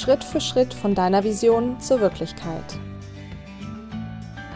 [0.00, 2.64] Schritt für Schritt von deiner Vision zur Wirklichkeit.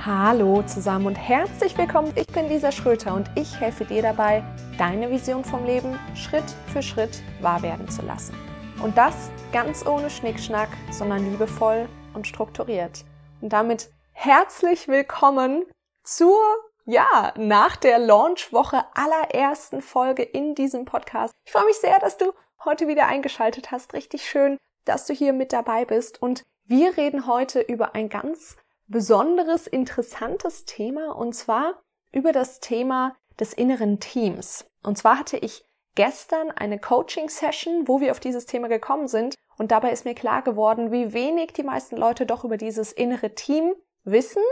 [0.02, 2.10] Hallo zusammen und herzlich willkommen.
[2.14, 4.42] Ich bin Lisa Schröter und ich helfe dir dabei,
[4.78, 8.34] deine Vision vom Leben Schritt für Schritt wahr werden zu lassen.
[8.82, 9.14] Und das
[9.52, 13.04] ganz ohne Schnickschnack, sondern liebevoll und strukturiert.
[13.42, 15.66] Und damit herzlich willkommen
[16.04, 16.40] zur,
[16.86, 21.34] ja, nach der Launchwoche allerersten Folge in diesem Podcast.
[21.44, 22.32] Ich freue mich sehr, dass du
[22.64, 23.92] heute wieder eingeschaltet hast.
[23.92, 26.20] Richtig schön, dass du hier mit dabei bist.
[26.20, 28.56] Und wir reden heute über ein ganz
[28.86, 34.66] besonderes, interessantes Thema und zwar über das Thema des inneren Teams.
[34.82, 39.70] Und zwar hatte ich gestern eine Coaching-Session, wo wir auf dieses Thema gekommen sind und
[39.70, 43.74] dabei ist mir klar geworden, wie wenig die meisten Leute doch über dieses innere Team
[44.04, 44.42] wissen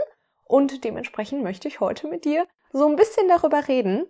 [0.45, 4.05] und dementsprechend möchte ich heute mit dir so ein bisschen darüber reden.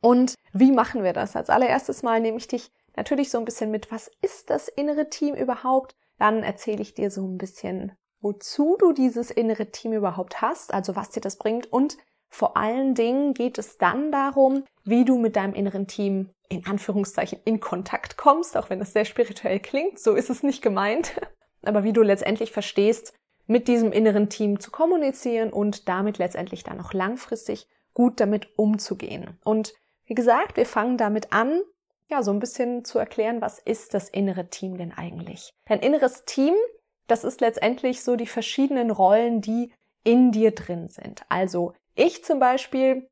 [0.00, 1.36] Und wie machen wir das?
[1.36, 5.08] Als allererstes Mal nehme ich dich natürlich so ein bisschen mit, was ist das innere
[5.08, 5.94] Team überhaupt?
[6.18, 10.96] Dann erzähle ich dir so ein bisschen wozu du dieses innere Team überhaupt hast, also
[10.96, 11.96] was dir das bringt und
[12.28, 17.38] vor allen Dingen geht es dann darum, wie du mit deinem inneren Team in Anführungszeichen
[17.44, 21.20] in Kontakt kommst, auch wenn das sehr spirituell klingt, so ist es nicht gemeint,
[21.62, 23.14] aber wie du letztendlich verstehst,
[23.46, 29.38] mit diesem inneren Team zu kommunizieren und damit letztendlich dann auch langfristig gut damit umzugehen.
[29.44, 29.72] Und
[30.04, 31.62] wie gesagt, wir fangen damit an,
[32.08, 35.50] ja, so ein bisschen zu erklären, was ist das innere Team denn eigentlich?
[35.66, 36.54] Dein inneres Team
[37.06, 39.72] das ist letztendlich so die verschiedenen Rollen, die
[40.04, 41.22] in dir drin sind.
[41.28, 43.08] Also ich zum Beispiel,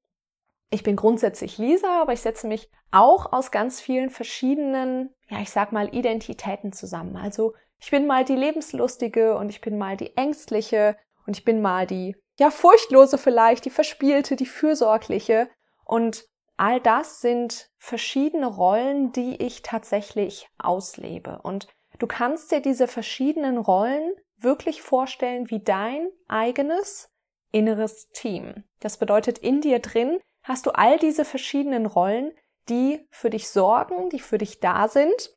[0.71, 5.51] ich bin grundsätzlich Lisa, aber ich setze mich auch aus ganz vielen verschiedenen, ja, ich
[5.51, 7.17] sag mal, Identitäten zusammen.
[7.17, 11.61] Also ich bin mal die lebenslustige und ich bin mal die ängstliche und ich bin
[11.61, 15.49] mal die, ja, furchtlose vielleicht, die verspielte, die fürsorgliche
[15.85, 16.25] und
[16.57, 21.41] all das sind verschiedene Rollen, die ich tatsächlich auslebe.
[21.43, 27.11] Und Du kannst dir diese verschiedenen Rollen wirklich vorstellen wie dein eigenes
[27.53, 28.65] inneres Team.
[28.81, 32.33] Das bedeutet, in dir drin hast du all diese verschiedenen Rollen,
[32.69, 35.37] die für dich sorgen, die für dich da sind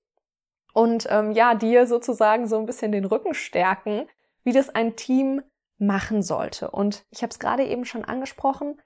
[0.74, 4.08] und ähm, ja, dir sozusagen so ein bisschen den Rücken stärken,
[4.44, 5.44] wie das ein Team
[5.78, 6.72] machen sollte.
[6.72, 8.82] Und ich habe es gerade eben schon angesprochen,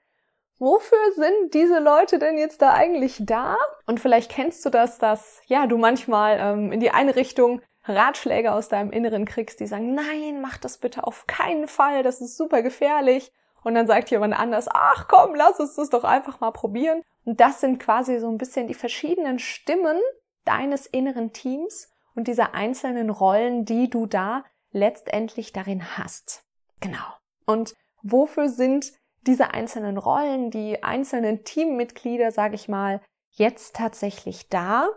[0.58, 3.56] wofür sind diese Leute denn jetzt da eigentlich da?
[3.86, 8.52] Und vielleicht kennst du das, dass ja du manchmal ähm, in die eine Richtung Ratschläge
[8.52, 12.36] aus deinem Inneren kriegst, die sagen, nein, mach das bitte auf keinen Fall, das ist
[12.36, 13.32] super gefährlich.
[13.64, 17.02] Und dann sagt jemand anders, ach komm, lass uns das doch einfach mal probieren.
[17.24, 19.98] Und das sind quasi so ein bisschen die verschiedenen Stimmen
[20.44, 26.44] deines inneren Teams und dieser einzelnen Rollen, die du da letztendlich darin hast.
[26.80, 27.04] Genau.
[27.46, 28.92] Und wofür sind
[29.26, 33.00] diese einzelnen Rollen, die einzelnen Teammitglieder, sage ich mal,
[33.30, 34.88] jetzt tatsächlich da?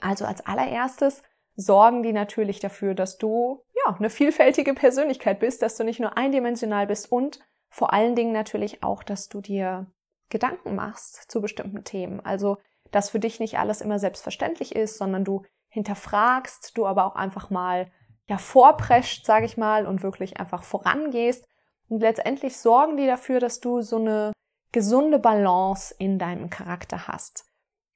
[0.00, 1.22] Also als allererstes
[1.54, 6.16] sorgen die natürlich dafür, dass du ja eine vielfältige Persönlichkeit bist, dass du nicht nur
[6.16, 9.86] eindimensional bist und vor allen Dingen natürlich auch, dass du dir
[10.28, 12.20] Gedanken machst zu bestimmten Themen.
[12.20, 12.58] Also,
[12.90, 17.50] dass für dich nicht alles immer selbstverständlich ist, sondern du hinterfragst, du aber auch einfach
[17.50, 17.90] mal
[18.28, 21.46] ja vorprescht, sage ich mal, und wirklich einfach vorangehst
[21.92, 24.32] und letztendlich sorgen die dafür, dass du so eine
[24.72, 27.44] gesunde Balance in deinem Charakter hast.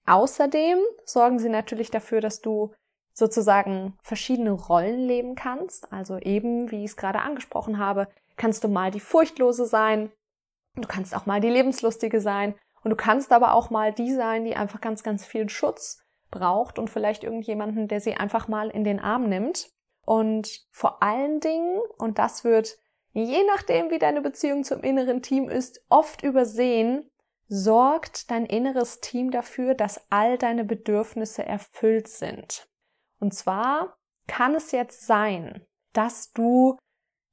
[0.05, 2.75] Außerdem sorgen sie natürlich dafür, dass du
[3.15, 5.91] sozusagen verschiedene Rollen leben kannst.
[5.95, 10.13] Also eben, wie ich es gerade angesprochen habe, kannst du mal die Furchtlose sein,
[10.75, 14.45] du kannst auch mal die Lebenslustige sein und du kannst aber auch mal die sein,
[14.45, 18.84] die einfach ganz, ganz viel Schutz braucht und vielleicht irgendjemanden, der sie einfach mal in
[18.84, 19.71] den Arm nimmt.
[20.05, 22.77] Und vor allen Dingen, und das wird
[23.25, 27.10] je nachdem, wie deine Beziehung zum inneren Team ist, oft übersehen,
[27.49, 32.69] sorgt dein inneres Team dafür, dass all deine Bedürfnisse erfüllt sind.
[33.21, 33.97] Und zwar
[34.27, 36.77] kann es jetzt sein, dass du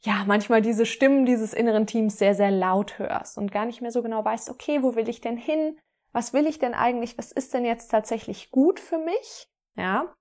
[0.02, 3.92] ja manchmal diese Stimmen dieses inneren Teams sehr, sehr laut hörst und gar nicht mehr
[3.92, 5.80] so genau weißt, okay, wo will ich denn hin?
[6.12, 7.18] Was will ich denn eigentlich?
[7.18, 9.48] Was ist denn jetzt tatsächlich gut für mich?
[9.76, 10.14] Ja.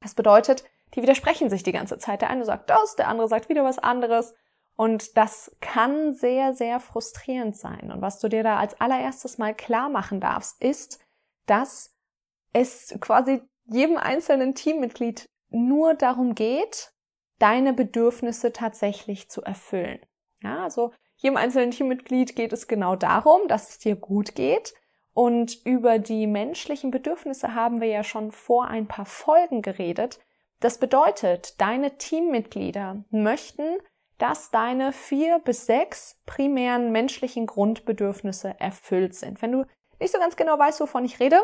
[0.00, 0.64] Das bedeutet,
[0.94, 2.22] die widersprechen sich die ganze Zeit.
[2.22, 4.34] Der eine sagt das, der andere sagt wieder was anderes.
[4.80, 7.92] Und das kann sehr, sehr frustrierend sein.
[7.92, 11.04] Und was du dir da als allererstes mal klar machen darfst, ist,
[11.44, 11.94] dass
[12.54, 16.94] es quasi jedem einzelnen Teammitglied nur darum geht,
[17.38, 20.00] deine Bedürfnisse tatsächlich zu erfüllen.
[20.42, 24.72] Ja, also jedem einzelnen Teammitglied geht es genau darum, dass es dir gut geht.
[25.12, 30.20] Und über die menschlichen Bedürfnisse haben wir ja schon vor ein paar Folgen geredet.
[30.58, 33.76] Das bedeutet, deine Teammitglieder möchten,
[34.20, 39.42] dass deine vier bis sechs primären menschlichen Grundbedürfnisse erfüllt sind.
[39.42, 39.64] Wenn du
[39.98, 41.42] nicht so ganz genau weißt, wovon ich rede,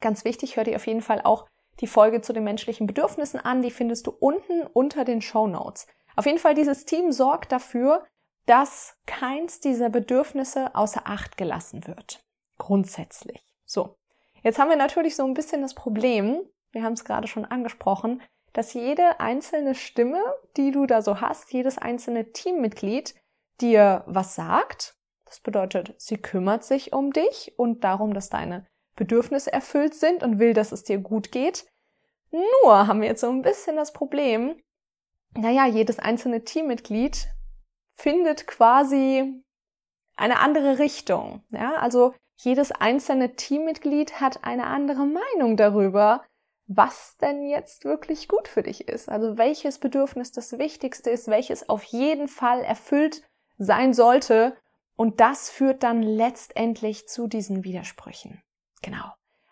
[0.00, 1.46] Ganz wichtig, hör dir auf jeden Fall auch
[1.80, 3.62] die Folge zu den menschlichen Bedürfnissen an.
[3.62, 5.86] Die findest du unten unter den Show Notes.
[6.16, 8.04] Auf jeden Fall, dieses Team sorgt dafür,
[8.46, 12.24] dass keins dieser Bedürfnisse außer Acht gelassen wird.
[12.58, 13.42] Grundsätzlich.
[13.64, 13.96] So.
[14.42, 16.40] Jetzt haben wir natürlich so ein bisschen das Problem,
[16.70, 18.22] wir haben es gerade schon angesprochen,
[18.58, 20.20] dass jede einzelne Stimme,
[20.56, 23.14] die du da so hast, jedes einzelne Teammitglied
[23.60, 24.96] dir was sagt.
[25.26, 28.66] Das bedeutet, sie kümmert sich um dich und darum, dass deine
[28.96, 31.68] Bedürfnisse erfüllt sind und will, dass es dir gut geht.
[32.32, 34.60] Nur haben wir jetzt so ein bisschen das Problem,
[35.36, 37.28] naja, jedes einzelne Teammitglied
[37.94, 39.40] findet quasi
[40.16, 41.44] eine andere Richtung.
[41.50, 46.24] Ja, also jedes einzelne Teammitglied hat eine andere Meinung darüber,
[46.68, 49.08] was denn jetzt wirklich gut für dich ist.
[49.08, 53.22] Also welches Bedürfnis das Wichtigste ist, welches auf jeden Fall erfüllt
[53.56, 54.54] sein sollte.
[54.94, 58.42] Und das führt dann letztendlich zu diesen Widersprüchen.
[58.82, 59.06] Genau.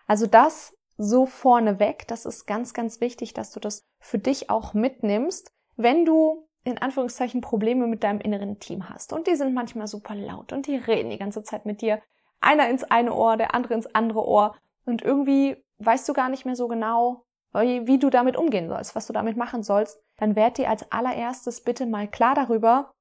[0.07, 4.75] Also das so vorneweg, das ist ganz, ganz wichtig, dass du das für dich auch
[4.75, 9.13] mitnimmst, wenn du in Anführungszeichen Probleme mit deinem inneren Team hast.
[9.13, 12.03] Und die sind manchmal super laut und die reden die ganze Zeit mit dir.
[12.41, 14.57] Einer ins eine Ohr, der andere ins andere Ohr.
[14.85, 19.07] Und irgendwie weißt du gar nicht mehr so genau, wie du damit umgehen sollst, was
[19.07, 22.93] du damit machen sollst, dann werd dir als allererstes bitte mal klar darüber,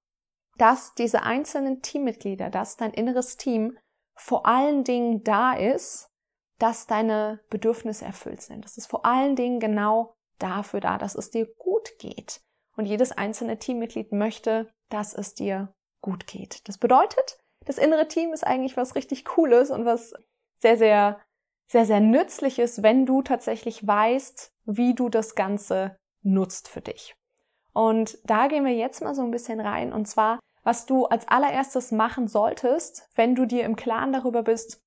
[0.57, 3.77] dass diese einzelnen Teammitglieder, dass dein inneres Team
[4.15, 6.09] vor allen Dingen da ist,
[6.57, 8.63] dass deine Bedürfnisse erfüllt sind.
[8.63, 12.41] Das ist vor allen Dingen genau dafür da, dass es dir gut geht.
[12.77, 16.67] Und jedes einzelne Teammitglied möchte, dass es dir gut geht.
[16.69, 20.13] Das bedeutet, das innere Team ist eigentlich was richtig Cooles und was
[20.59, 21.19] sehr, sehr
[21.67, 27.15] sehr, sehr nützlich ist, wenn du tatsächlich weißt, wie du das Ganze nutzt für dich.
[27.73, 29.91] Und da gehen wir jetzt mal so ein bisschen rein.
[29.91, 34.81] Und zwar, was du als allererstes machen solltest, wenn du dir im Klaren darüber bist,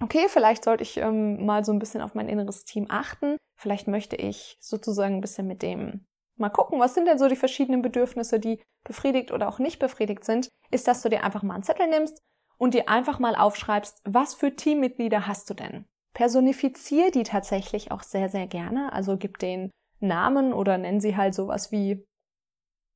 [0.00, 3.36] okay, vielleicht sollte ich ähm, mal so ein bisschen auf mein inneres Team achten.
[3.56, 6.06] Vielleicht möchte ich sozusagen ein bisschen mit dem
[6.36, 10.24] mal gucken, was sind denn so die verschiedenen Bedürfnisse, die befriedigt oder auch nicht befriedigt
[10.24, 12.22] sind, ist, dass du dir einfach mal einen Zettel nimmst
[12.58, 15.86] und dir einfach mal aufschreibst, was für Teammitglieder hast du denn?
[16.14, 18.92] Personifiziere die tatsächlich auch sehr, sehr gerne.
[18.92, 19.70] Also gib den
[20.00, 22.04] Namen oder nenn sie halt sowas wie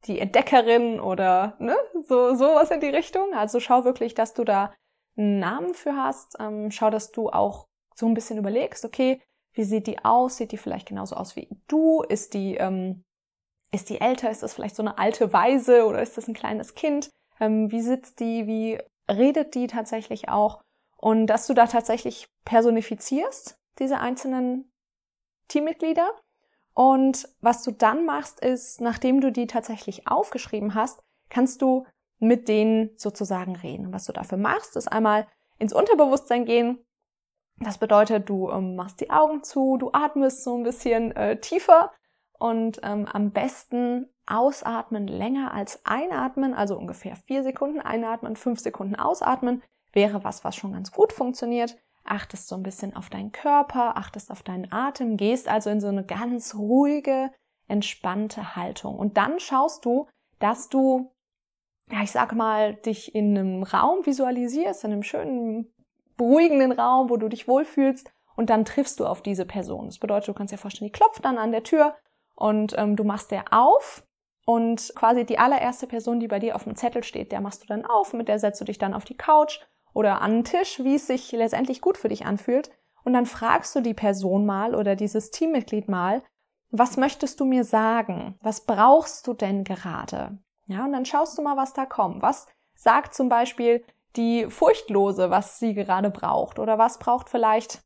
[0.07, 3.35] die Entdeckerin oder ne, so sowas in die Richtung.
[3.35, 4.73] Also schau wirklich, dass du da
[5.17, 6.37] einen Namen für hast.
[6.39, 9.21] Ähm, schau, dass du auch so ein bisschen überlegst, okay,
[9.53, 10.37] wie sieht die aus?
[10.37, 12.03] Sieht die vielleicht genauso aus wie du?
[12.03, 13.03] Ist die ähm,
[13.73, 14.31] ist die älter?
[14.31, 17.11] Ist das vielleicht so eine alte Weise oder ist das ein kleines Kind?
[17.41, 18.47] Ähm, wie sitzt die?
[18.47, 18.79] Wie
[19.11, 20.63] redet die tatsächlich auch?
[21.01, 24.71] Und dass du da tatsächlich personifizierst, diese einzelnen
[25.47, 26.11] Teammitglieder.
[26.75, 31.87] Und was du dann machst, ist, nachdem du die tatsächlich aufgeschrieben hast, kannst du
[32.19, 33.87] mit denen sozusagen reden.
[33.87, 35.27] Und was du dafür machst, ist einmal
[35.59, 36.85] ins Unterbewusstsein gehen.
[37.61, 41.93] Das bedeutet, du ähm, machst die Augen zu, du atmest so ein bisschen äh, tiefer
[42.39, 48.97] und ähm, am besten ausatmen länger als einatmen, also ungefähr vier Sekunden einatmen, fünf Sekunden
[48.97, 49.63] ausatmen
[49.93, 51.77] wäre was, was schon ganz gut funktioniert.
[52.05, 55.89] Achtest so ein bisschen auf deinen Körper, achtest auf deinen Atem, gehst also in so
[55.89, 57.31] eine ganz ruhige,
[57.67, 58.99] entspannte Haltung.
[58.99, 60.07] Und dann schaust du,
[60.39, 61.13] dass du,
[61.91, 65.73] ja, ich sag mal, dich in einem Raum visualisierst, in einem schönen,
[66.17, 69.87] beruhigenden Raum, wo du dich wohlfühlst und dann triffst du auf diese Person.
[69.87, 71.97] Das bedeutet, du kannst dir vorstellen, die klopft dann an der Tür
[72.35, 74.05] und ähm, du machst der auf
[74.47, 77.67] und quasi die allererste Person, die bei dir auf dem Zettel steht, der machst du
[77.67, 79.61] dann auf, mit der setzt du dich dann auf die Couch
[79.99, 82.71] oder an den Tisch, wie es sich letztendlich gut für dich anfühlt.
[83.03, 86.23] Und dann fragst du die Person mal oder dieses Teammitglied mal,
[86.71, 88.39] was möchtest du mir sagen?
[88.41, 90.39] Was brauchst du denn gerade?
[90.67, 92.23] Ja, und dann schaust du mal, was da kommt.
[92.23, 96.61] Was sagt zum Beispiel die Furchtlose, was sie gerade braucht?
[96.61, 97.83] Oder was braucht vielleicht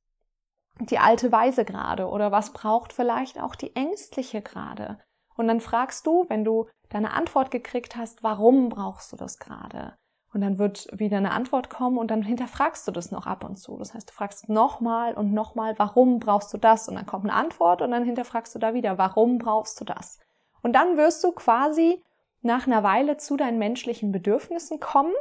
[0.81, 2.09] die alte Weise gerade?
[2.09, 4.99] Oder was braucht vielleicht auch die Ängstliche gerade?
[5.35, 9.95] Und dann fragst du, wenn du deine Antwort gekriegt hast, warum brauchst du das gerade?
[10.32, 13.56] Und dann wird wieder eine Antwort kommen und dann hinterfragst du das noch ab und
[13.56, 13.76] zu.
[13.76, 16.88] Das heißt, du fragst nochmal und nochmal, warum brauchst du das?
[16.88, 20.18] Und dann kommt eine Antwort und dann hinterfragst du da wieder, warum brauchst du das?
[20.62, 22.02] Und dann wirst du quasi
[22.40, 25.12] nach einer Weile zu deinen menschlichen Bedürfnissen kommen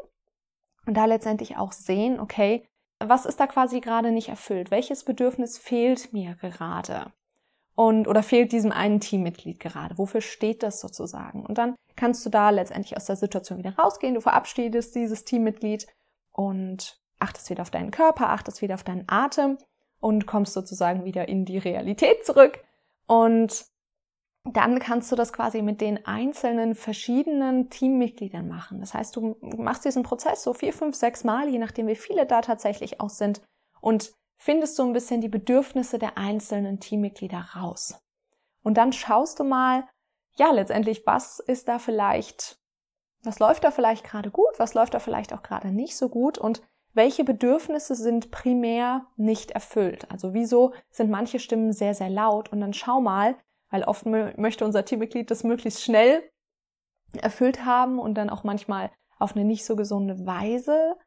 [0.86, 2.66] und da letztendlich auch sehen, okay,
[3.00, 4.72] was ist da quasi gerade nicht erfüllt?
[4.72, 7.12] Welches Bedürfnis fehlt mir gerade?
[7.76, 9.98] Und oder fehlt diesem einen Teammitglied gerade?
[9.98, 11.46] Wofür steht das sozusagen?
[11.46, 14.16] Und dann kannst du da letztendlich aus der Situation wieder rausgehen.
[14.16, 15.88] Du verabschiedest dieses Teammitglied
[16.32, 19.58] und achtest wieder auf deinen Körper, achtest wieder auf deinen Atem
[20.00, 22.64] und kommst sozusagen wieder in die Realität zurück.
[23.08, 23.66] Und
[24.44, 28.80] dann kannst du das quasi mit den einzelnen verschiedenen Teammitgliedern machen.
[28.80, 32.26] Das heißt, du machst diesen Prozess so vier, fünf, sechs Mal, je nachdem wie viele
[32.26, 33.42] da tatsächlich auch sind
[33.82, 38.04] und findest du ein bisschen die Bedürfnisse der einzelnen Teammitglieder raus.
[38.64, 39.88] Und dann schaust du mal,
[40.36, 42.58] ja, letztendlich, was ist da vielleicht,
[43.22, 46.40] was läuft da vielleicht gerade gut, was läuft da vielleicht auch gerade nicht so gut
[46.40, 50.10] und welche Bedürfnisse sind primär nicht erfüllt.
[50.10, 53.38] Also wieso sind manche Stimmen sehr, sehr laut und dann schau mal,
[53.70, 56.24] weil oft möchte unser Teammitglied das möglichst schnell
[57.14, 60.98] erfüllt haben und dann auch manchmal auf eine nicht so gesunde Weise,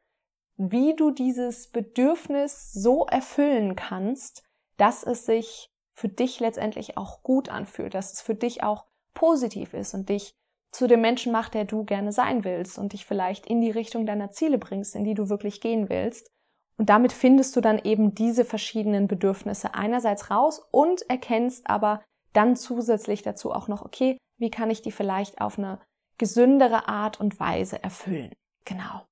[0.57, 4.43] wie du dieses Bedürfnis so erfüllen kannst,
[4.77, 9.73] dass es sich für dich letztendlich auch gut anfühlt, dass es für dich auch positiv
[9.73, 10.33] ist und dich
[10.71, 14.05] zu dem Menschen macht, der du gerne sein willst und dich vielleicht in die Richtung
[14.05, 16.29] deiner Ziele bringst, in die du wirklich gehen willst.
[16.77, 22.57] Und damit findest du dann eben diese verschiedenen Bedürfnisse einerseits raus und erkennst aber dann
[22.57, 25.79] zusätzlich dazu auch noch, okay, wie kann ich die vielleicht auf eine
[26.17, 28.33] gesündere Art und Weise erfüllen?
[28.65, 29.05] Genau.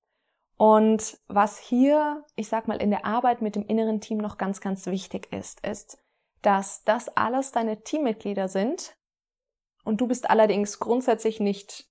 [0.58, 4.62] Und was hier, ich sag mal, in der Arbeit mit dem inneren Team noch ganz,
[4.62, 5.98] ganz wichtig ist, ist,
[6.42, 8.96] dass das alles deine Teammitglieder sind
[9.84, 11.88] und du bist allerdings grundsätzlich nicht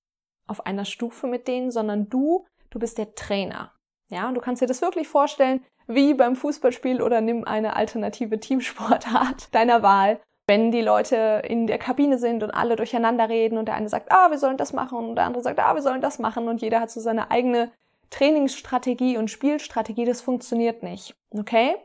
[0.47, 3.73] auf einer Stufe mit denen, sondern du, du bist der Trainer.
[4.09, 8.39] Ja, und du kannst dir das wirklich vorstellen, wie beim Fußballspiel oder nimm eine alternative
[8.39, 10.21] Teamsportart deiner Wahl.
[10.47, 14.11] Wenn die Leute in der Kabine sind und alle durcheinander reden und der eine sagt,
[14.11, 16.61] ah, wir sollen das machen und der andere sagt, ah, wir sollen das machen und
[16.61, 17.71] jeder hat so seine eigene
[18.13, 21.17] Trainingsstrategie und Spielstrategie, das funktioniert nicht.
[21.31, 21.77] Okay?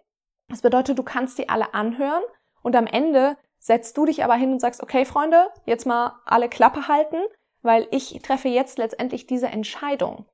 [0.49, 2.23] Das bedeutet, du kannst die alle anhören
[2.61, 6.49] und am Ende setzt du dich aber hin und sagst, okay, Freunde, jetzt mal alle
[6.49, 7.17] Klappe halten,
[7.61, 10.25] weil ich treffe jetzt letztendlich diese Entscheidung.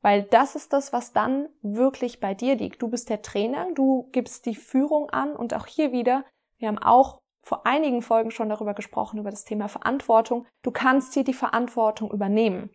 [0.00, 2.82] Weil das ist das, was dann wirklich bei dir liegt.
[2.82, 6.24] Du bist der Trainer, du gibst die Führung an und auch hier wieder,
[6.58, 10.46] wir haben auch vor einigen Folgen schon darüber gesprochen, über das Thema Verantwortung.
[10.62, 12.70] Du kannst hier die Verantwortung übernehmen.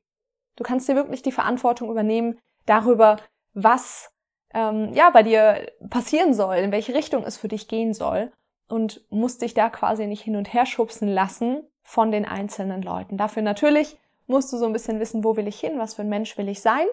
[0.56, 3.18] Du kannst dir wirklich die Verantwortung übernehmen darüber,
[3.54, 4.14] was
[4.54, 8.32] ähm, ja bei dir passieren soll, in welche Richtung es für dich gehen soll
[8.70, 13.18] und musst dich da quasi nicht hin und her schubsen lassen von den einzelnen Leuten.
[13.18, 13.98] Dafür natürlich
[14.28, 16.50] musst du so ein bisschen wissen, wo will ich hin, was für ein Mensch will
[16.50, 16.86] ich sein.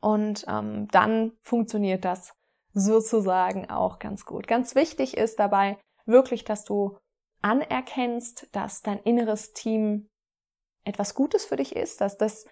[0.00, 2.34] Und ähm, dann funktioniert das
[2.72, 4.48] sozusagen auch ganz gut.
[4.48, 6.96] Ganz wichtig ist dabei wirklich, dass du
[7.42, 10.08] anerkennst, dass dein inneres Team
[10.84, 12.46] etwas Gutes für dich ist, dass das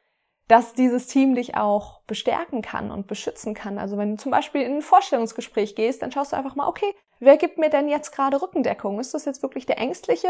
[0.51, 3.79] dass dieses Team dich auch bestärken kann und beschützen kann.
[3.79, 6.93] Also wenn du zum Beispiel in ein Vorstellungsgespräch gehst, dann schaust du einfach mal, okay,
[7.21, 8.99] wer gibt mir denn jetzt gerade Rückendeckung?
[8.99, 10.29] Ist das jetzt wirklich der Ängstliche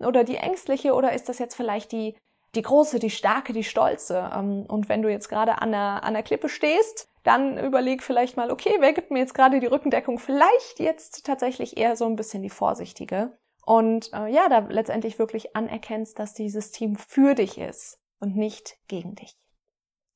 [0.00, 2.16] oder die Ängstliche oder ist das jetzt vielleicht die,
[2.56, 4.28] die große, die starke, die stolze?
[4.34, 8.36] Ähm, und wenn du jetzt gerade an der, an der Klippe stehst, dann überleg vielleicht
[8.36, 10.18] mal, okay, wer gibt mir jetzt gerade die Rückendeckung?
[10.18, 13.38] Vielleicht jetzt tatsächlich eher so ein bisschen die vorsichtige.
[13.64, 18.76] Und äh, ja, da letztendlich wirklich anerkennst, dass dieses Team für dich ist und nicht
[18.88, 19.36] gegen dich.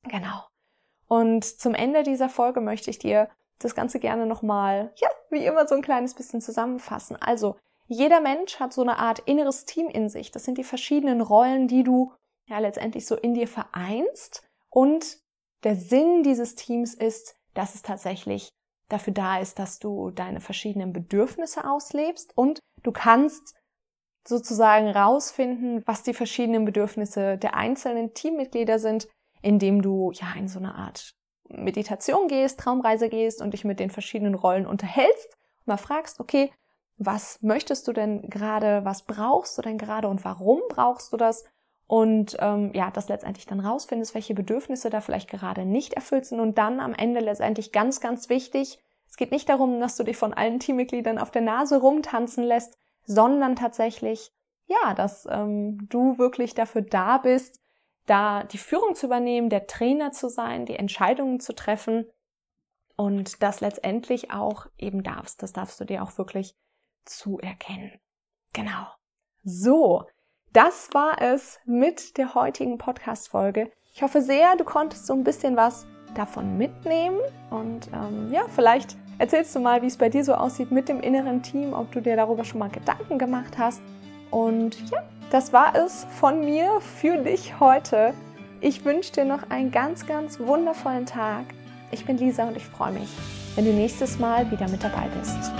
[0.07, 0.43] Genau.
[1.07, 5.67] Und zum Ende dieser Folge möchte ich dir das Ganze gerne nochmal, ja, wie immer
[5.67, 7.15] so ein kleines bisschen zusammenfassen.
[7.15, 7.55] Also,
[7.87, 10.31] jeder Mensch hat so eine Art inneres Team in sich.
[10.31, 12.13] Das sind die verschiedenen Rollen, die du
[12.47, 14.43] ja letztendlich so in dir vereinst.
[14.69, 15.19] Und
[15.63, 18.49] der Sinn dieses Teams ist, dass es tatsächlich
[18.89, 23.55] dafür da ist, dass du deine verschiedenen Bedürfnisse auslebst und du kannst
[24.27, 29.07] sozusagen rausfinden, was die verschiedenen Bedürfnisse der einzelnen Teammitglieder sind,
[29.45, 31.13] indem du ja in so eine Art
[31.47, 36.51] Meditation gehst, Traumreise gehst und dich mit den verschiedenen Rollen unterhältst und mal fragst, okay,
[36.97, 41.45] was möchtest du denn gerade, was brauchst du denn gerade und warum brauchst du das?
[41.85, 46.39] Und ähm, ja, das letztendlich dann rausfindest, welche Bedürfnisse da vielleicht gerade nicht erfüllt sind
[46.39, 50.17] und dann am Ende letztendlich ganz, ganz wichtig, es geht nicht darum, dass du dich
[50.17, 54.31] von allen Teammitgliedern auf der Nase rumtanzen lässt, sondern tatsächlich,
[54.65, 57.59] ja, dass ähm, du wirklich dafür da bist,
[58.05, 62.05] da die Führung zu übernehmen, der Trainer zu sein, die Entscheidungen zu treffen
[62.95, 65.43] und das letztendlich auch eben darfst.
[65.43, 66.55] Das darfst du dir auch wirklich
[67.05, 67.99] zuerkennen.
[68.53, 68.87] Genau.
[69.43, 70.05] So,
[70.53, 73.71] das war es mit der heutigen Podcast-Folge.
[73.93, 75.85] Ich hoffe sehr, du konntest so ein bisschen was
[76.15, 77.19] davon mitnehmen
[77.49, 81.01] und ähm, ja, vielleicht erzählst du mal, wie es bei dir so aussieht mit dem
[81.01, 83.81] inneren Team, ob du dir darüber schon mal Gedanken gemacht hast.
[84.31, 88.13] Und ja, das war es von mir für dich heute.
[88.61, 91.45] Ich wünsche dir noch einen ganz, ganz wundervollen Tag.
[91.91, 93.09] Ich bin Lisa und ich freue mich,
[93.55, 95.51] wenn du nächstes Mal wieder mit dabei bist.